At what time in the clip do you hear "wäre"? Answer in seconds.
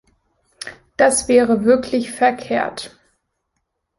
1.27-1.63